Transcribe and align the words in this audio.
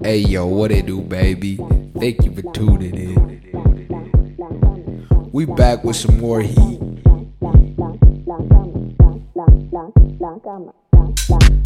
Hey 0.00 0.18
yo, 0.18 0.46
what 0.46 0.70
it 0.70 0.86
do, 0.86 1.00
baby? 1.00 1.56
Thank 1.98 2.24
you 2.24 2.32
for 2.32 2.42
tuning 2.52 2.94
in. 2.94 3.40
We 5.32 5.44
back 5.44 5.82
with 5.82 5.96
some 5.96 6.20
more 6.20 6.40
heat. 6.40 6.78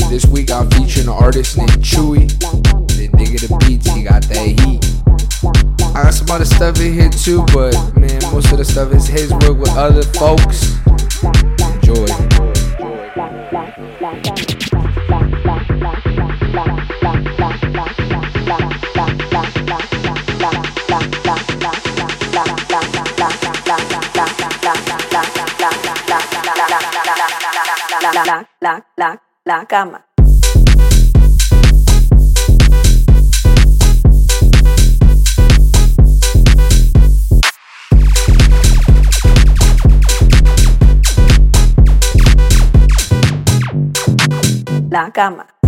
This 0.08 0.24
week 0.24 0.50
I'm 0.50 0.70
featuring 0.70 1.08
an 1.08 1.12
artist 1.12 1.58
named 1.58 1.72
Chewy. 1.72 2.26
The 2.96 3.08
nigga 3.12 3.38
the 3.46 3.54
beats, 3.66 3.90
he 3.90 4.04
got 4.04 4.22
that 4.22 4.46
heat. 4.46 4.82
I 5.94 6.04
got 6.04 6.14
some 6.14 6.30
other 6.30 6.46
stuff 6.46 6.80
in 6.80 6.94
here 6.94 7.10
too, 7.10 7.44
but 7.52 7.74
man, 7.94 8.18
most 8.32 8.50
of 8.50 8.56
the 8.56 8.64
stuff 8.64 8.94
is 8.94 9.06
his 9.06 9.30
work 9.30 9.58
with 9.58 9.76
other 9.76 10.04
folks. 10.04 10.78
Enjoy. 11.84 12.06
la 28.24 28.44
la 28.60 28.80
la 28.96 29.16
la 29.44 29.64
cama. 29.64 30.04
La 44.90 45.10
cama. 45.10 45.61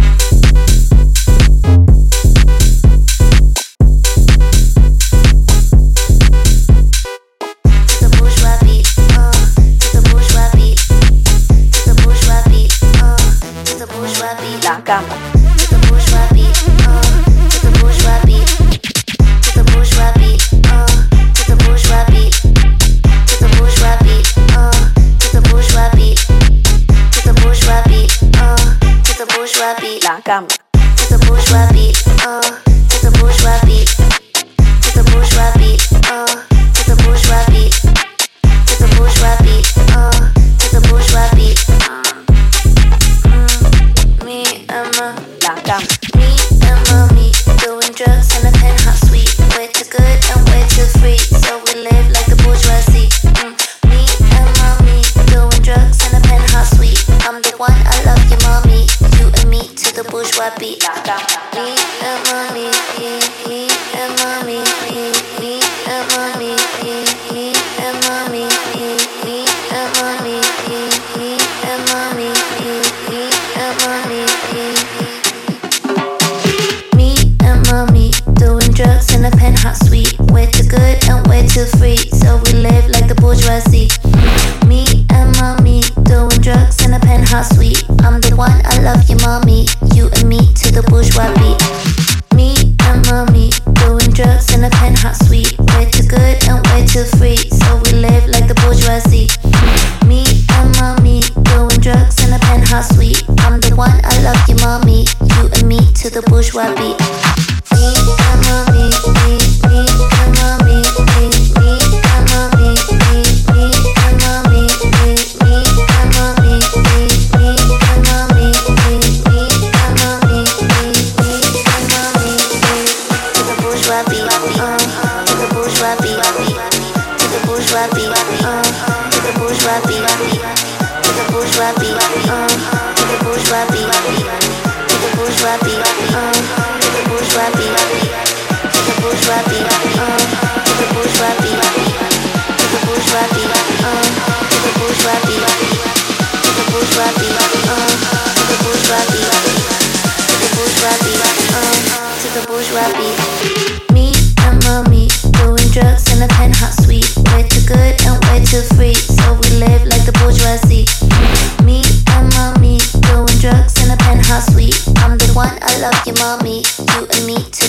gamma. 14.85 15.09
To 15.09 15.67
the 15.71 15.79
the 15.79 15.89
bourgeois 15.89 16.29
beat, 16.33 16.57
uh, 16.85 17.01
the 17.65 17.71
bourgeois 17.81 18.21
beat, 18.27 18.49
uh, 19.33 19.33
the 19.57 19.65
bourgeois 19.73 20.13
beat, 20.21 20.43
uh, 20.69 20.87
the 21.49 21.57
bourgeois 21.65 22.05
beat, 22.13 22.35
the 23.41 23.49
bourgeois 25.49 25.89
beat, 25.97 26.19
the 27.23 27.33
bourgeois 27.41 27.83
beat, 27.89 28.11
the 29.17 29.27
bourgeois 29.35 29.75
beat, 29.81 30.05
la. 30.05 30.21
To 30.21 31.05
the 31.09 31.27
bourgeois 31.27 31.73
beat. 31.73 32.14
what 60.37 60.59
be. 60.59 60.79
Leave 61.55 61.79
the. 62.99 63.24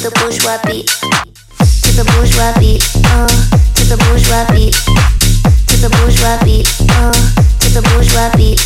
the 0.06 0.12
bourgeois 0.22 0.62
beat. 0.70 0.86
To 1.82 1.90
the 1.98 2.06
bourgeois 2.14 2.54
beat. 2.62 2.78
Uh, 3.10 3.26
to 3.74 3.84
the 3.90 3.98
bourgeois 4.06 4.46
beat. 4.54 4.78
To 5.66 5.76
the 5.82 5.90
bourgeois 5.98 6.38
beat. 6.46 6.70
Uh, 6.94 7.10
to 7.58 7.68
the 7.74 7.82
bourgeois 7.90 8.30
beat. 8.38 8.62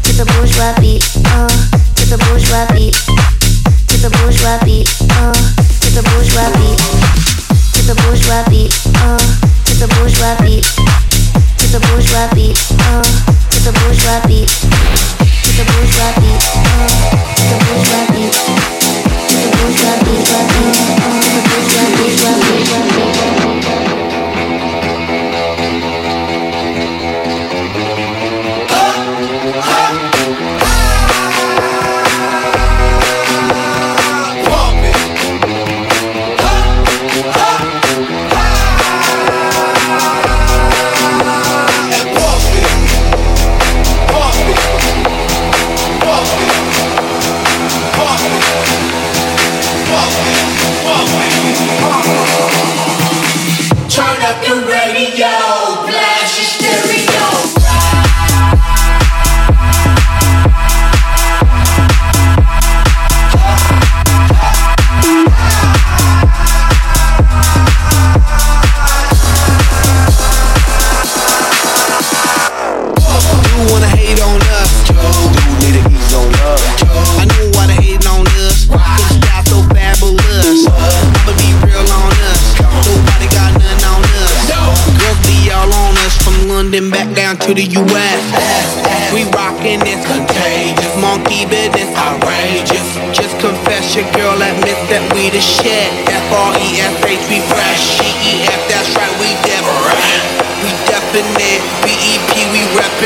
To 0.00 0.12
the 0.16 0.24
bourgeois 0.24 0.72
beat. 0.80 1.04
Uh, 1.28 1.44
to 1.92 2.04
the 2.08 2.16
bourgeois 2.24 2.64
beat. 2.72 2.96
To 2.96 3.96
the 4.00 4.08
bourgeois 4.16 4.56
beat. 4.64 4.88
Uh, 5.12 5.36
to 5.36 5.88
the 5.92 6.00
bourgeois 6.08 6.48
beat. 6.56 6.80
To 7.76 7.80
the 7.84 7.94
bourgeois 8.00 8.40
beat. 8.48 8.72
Uh, 8.96 9.20
to 9.60 9.72
the 9.76 9.88
bourgeois 9.92 10.40
beat. 10.40 10.64
To 11.60 11.66
the 11.68 11.80
bourgeois 11.84 12.32
beat. 12.32 12.56
Uh, 12.80 13.04
to 13.52 13.58
the 13.60 13.72
bourgeois 13.76 14.24
beat. 14.24 14.48
To 14.48 15.50
the 15.52 15.64
bourgeois 15.68 16.12
beat. 16.16 16.40
Uh, 16.48 16.88
to 17.36 17.44
the 17.44 17.58
bourgeois 17.60 18.08
beat. 18.08 18.45
Thank 19.68 20.80
you. 20.80 20.85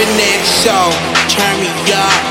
It. 0.08 0.44
So 0.46 0.72
turn 1.28 1.60
me 1.60 1.68
up, 1.92 2.29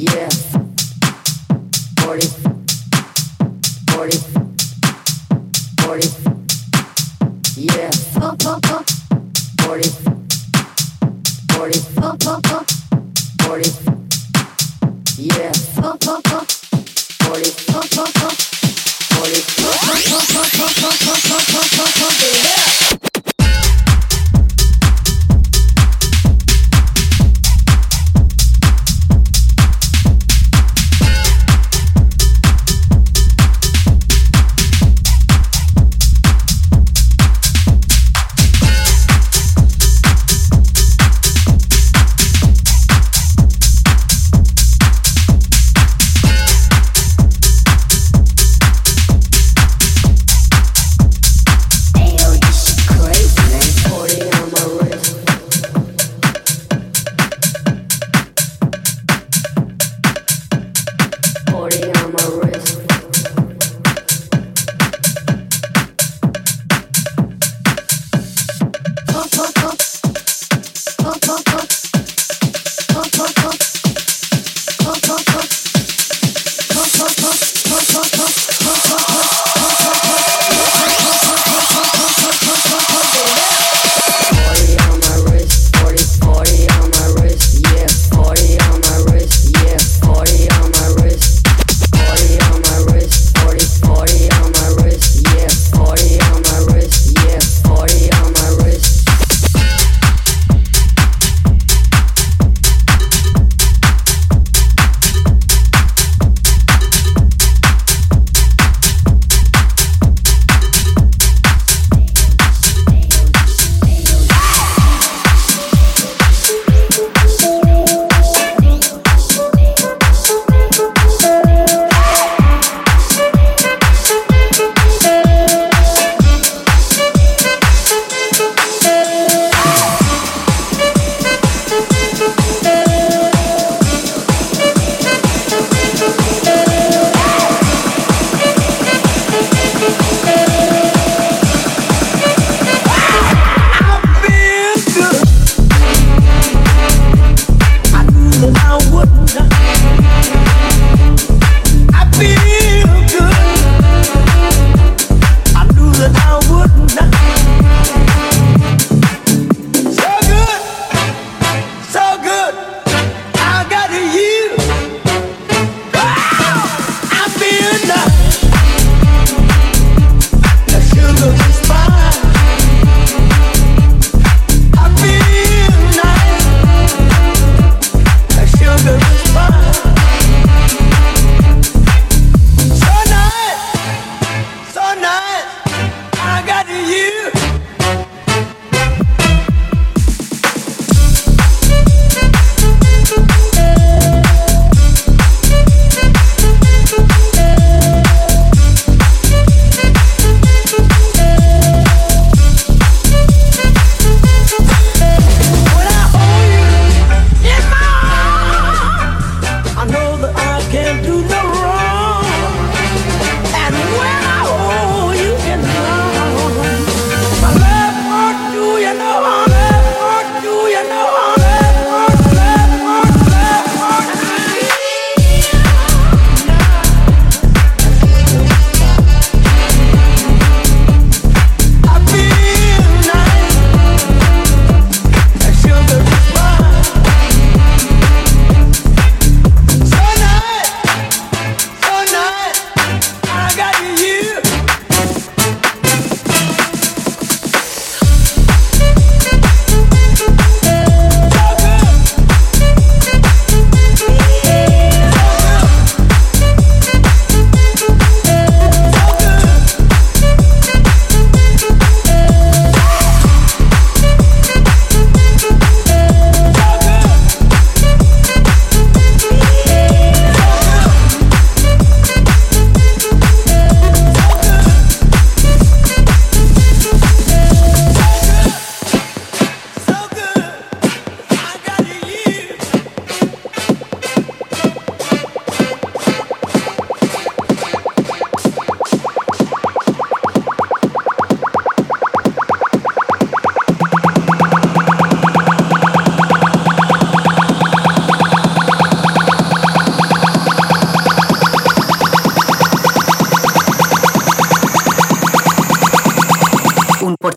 Yeah, 0.00 0.30
40. 2.00 2.26
40. 3.90 4.16
40. 9.60 10.19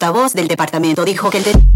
Portavoz 0.03 0.33
del 0.33 0.50
departamento 0.50 1.05
dijo 1.05 1.29
que 1.29 1.38
el... 1.38 1.72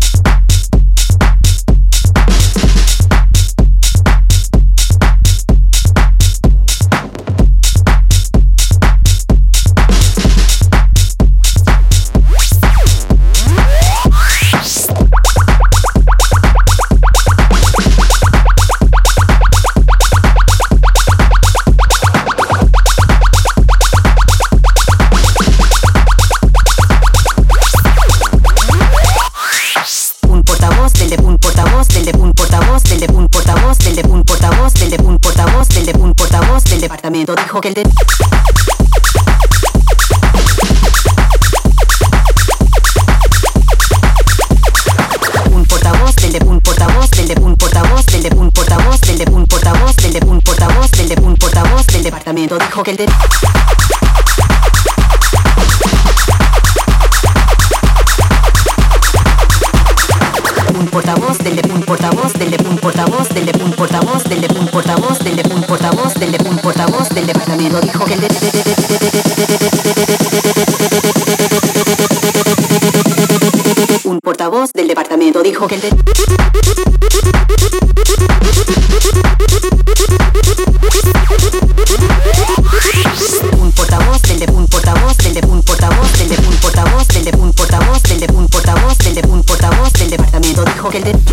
que 37.62 37.70
el 37.70 37.74
de 37.74 37.84
un 45.52 45.66
portavoz 45.66 46.16
del 46.18 46.34
de 46.34 46.46
un 46.46 46.60
portavoz 46.62 47.10
del 47.12 47.28
de 47.28 47.36
un 47.42 47.56
portavoz 47.56 48.06
del 48.06 48.22
de 48.24 48.36
un 48.36 48.52
portavoz 48.52 49.02
del 49.02 49.18
de 49.18 49.26
un 49.32 49.46
portavoz 49.48 49.96
del 49.96 50.14
de 50.14 50.26
un 50.28 50.40
portavoz 50.42 50.92
del 50.92 51.10
de 51.10 51.22
un 51.22 51.36
portavoz 51.36 51.88
del 51.88 52.04
departamento 52.04 52.58
dijo 52.60 52.84
que 52.84 52.92
el 52.92 52.98
de 52.98 53.08
un 60.80 60.88
portavoz 60.88 61.38
del 61.40 61.56
de 61.56 61.72
un 61.72 61.82
portavoz 61.82 62.34
del 62.34 62.52
de 62.52 62.70
un 62.70 62.78
portavoz 62.78 63.30
del 63.30 63.46
de 63.48 63.64
un 63.64 63.72
portavoz 63.72 64.24
del 64.26 64.42
de 64.42 64.57
un 66.20 66.58
portavoz 66.58 67.10
del 67.10 67.28
departamento 67.28 67.80
dijo 67.80 68.06
que 68.06 68.16
el 68.16 68.22
de 68.22 68.28
un 74.06 74.20
portavoz 74.20 74.74
del 74.74 74.88
departamento 74.88 75.44
dijo 75.44 75.68
que 75.68 75.76
el 75.76 75.82
de 75.82 75.90
un 83.60 83.72
portavoz 83.74 84.22
del 84.24 84.40
de 84.40 84.52
un 84.52 84.68
portavoz 84.68 85.18
del 85.18 85.34
de 85.36 85.46
un 85.46 85.62
portavoz 85.62 86.14
del 86.18 86.30
de 86.30 86.38
un 86.38 86.58
portavoz 86.58 87.08
del 87.10 87.26
de 87.26 87.32
un 87.38 87.54
portavoz 87.54 88.02
del 88.04 88.20
de 88.20 88.28
un 88.34 88.50
portavoz 88.50 88.98
del 88.98 89.16
de 89.16 89.28
un 89.28 89.44
portavoz 89.44 89.94
del 89.94 90.10
departamento 90.10 90.66
dijo 90.66 90.90
que 90.90 90.98
el 90.98 91.04
de 91.04 91.27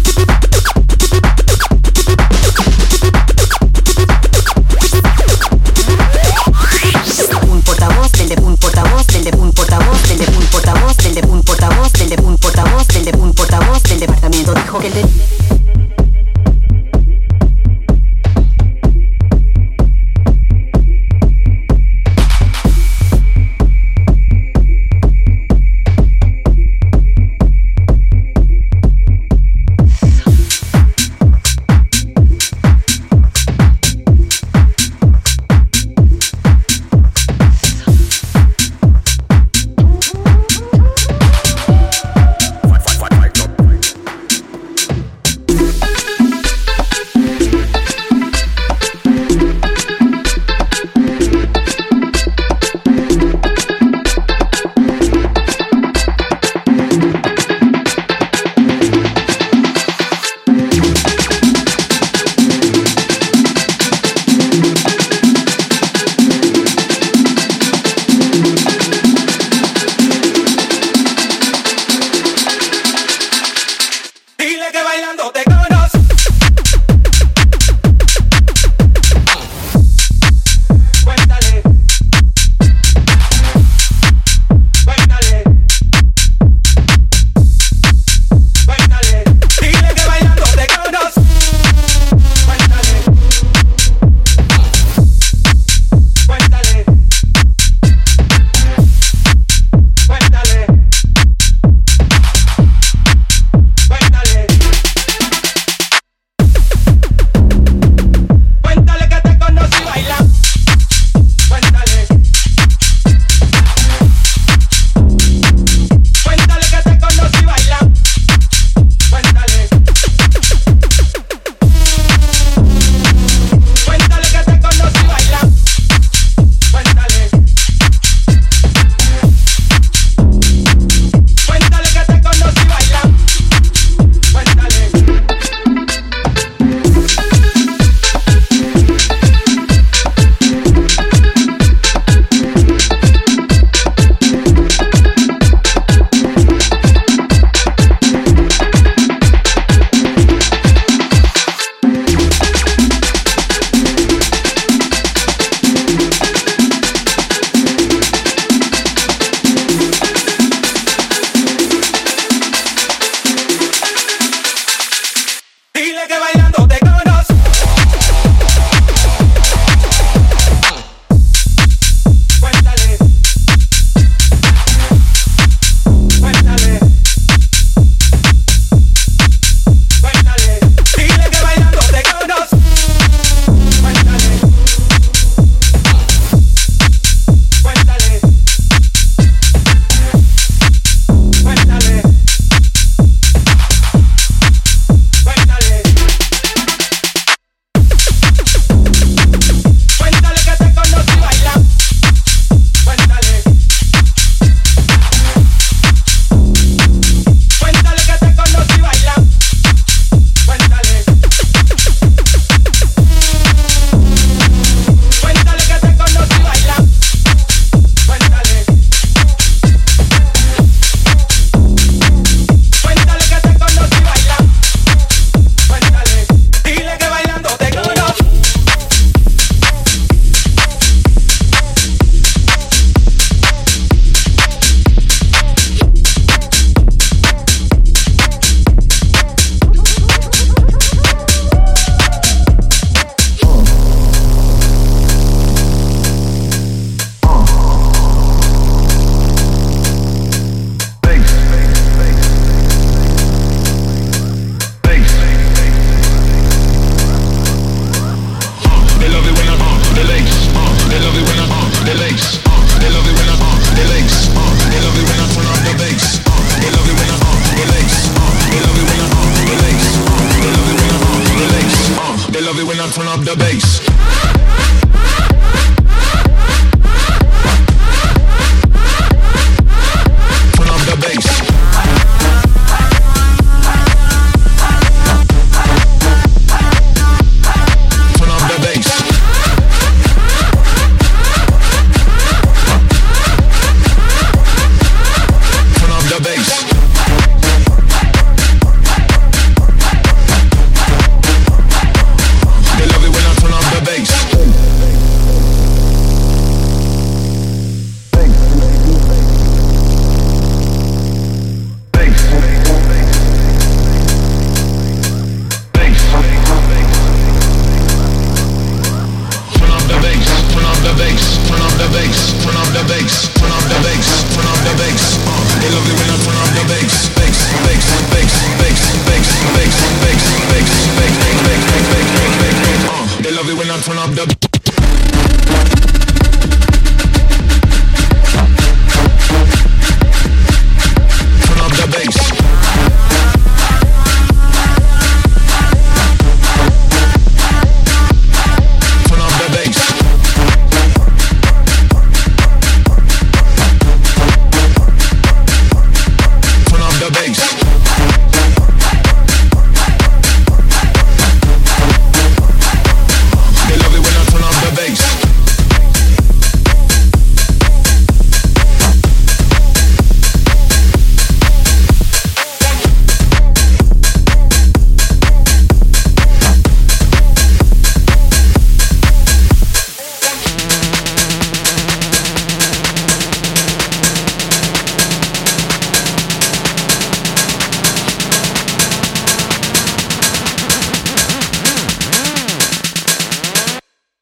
love 333.34 333.48
it 333.48 333.58
when 333.58 333.70
I 333.70 333.80
turn 333.80 333.98
up 333.98 334.10
the. 334.10 334.43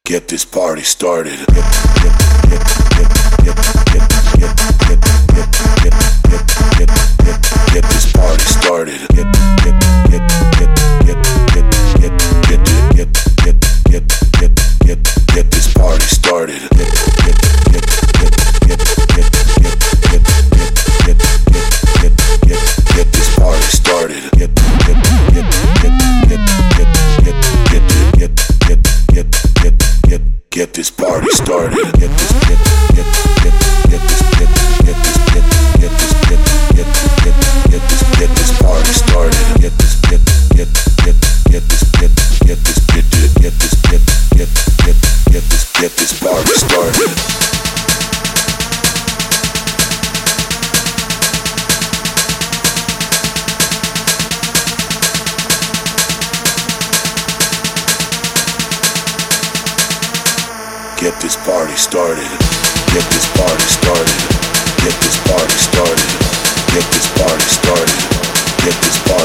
Get 0.05 0.27
this 0.27 0.43
party 0.43 0.81
started. 0.81 1.39
Get 1.39 1.55
this 7.87 8.11
party 8.11 8.43
started. 8.43 8.99
Get 9.15 9.31
get 9.63 9.63
get 9.63 9.79
get 9.79 10.59
get 10.59 11.23
get 11.45 11.63
get 12.01 12.19
get 12.43 12.67
get 12.91 13.13
get 13.39 13.55
get 13.87 14.03
get 14.39 14.51
get 14.83 14.99
get 15.33 15.49
this 15.49 15.73
party 15.73 16.03
started. 16.03 16.59
Get 16.75 16.91
get 17.23 17.39
get 17.71 17.71
get 17.71 18.27
get 18.27 18.75
get 18.75 18.91
get 18.91 19.23
get 19.23 20.19
get 20.83 21.15
get 21.15 21.31
get 22.01 22.19
get 22.43 22.59
get 22.93 23.07
this 23.13 23.29
party 23.39 23.63
started. 23.71 24.21
Get 24.37 24.51
get 24.51 24.67
get 24.83 25.07
get 25.31 25.47
get 25.47 26.27
get 26.27 26.27
get 26.27 26.43
get 26.73 26.91
get 27.23 27.39
get 27.63 27.87
get 27.87 27.95
get 28.19 28.35
get 28.67 28.83
get 28.83 29.02
this 30.83 30.89
party 30.89 31.29
started. 31.29 31.77
Get 31.77 32.09
this 32.09 32.31
get 32.43 32.59
get 32.91 33.07
get 33.39 33.53
get 33.87 34.01
this 34.01 34.21
get 34.35 34.49
get 34.83 34.97
this 34.99 35.17
get 35.31 35.43
get 35.79 35.91
this 35.95 36.13
get 36.27 36.41
get 36.73 36.87
get 37.23 37.35
get 37.71 37.83
this 37.87 38.03
get 38.17 38.29
this 38.35 38.51
party 38.59 38.91
started. 38.91 39.61
Get 39.61 39.71
this 39.77 39.95
get 40.01 40.19
get 40.57 40.67
get 41.05 41.15
get 41.47 41.63
this 41.69 41.83
get 41.93 42.11
get 42.43 42.59
this 42.65 42.79
get 42.91 43.05
get 43.39 43.53
this 43.59 43.73
get 43.87 44.01
get 44.35 44.49
get 44.83 44.97
get 45.31 45.43
this 45.47 45.71
get 45.79 45.91
this 45.95 46.19
party 46.19 46.53
started. 46.53 47.52
Get 61.03 61.19
this 61.19 61.35
party 61.35 61.75
started. 61.75 62.23
Get 62.93 63.03
this 63.11 63.27
party 63.35 63.67
started. 63.67 64.19
Get 64.79 64.95
this 65.03 65.19
party 65.27 65.57
started. 65.59 66.11
Get 66.71 66.85
this 66.95 67.11
party 67.19 67.43
started. 67.43 67.99
Get 68.63 68.81
this 68.81 68.99
party. 69.03 69.22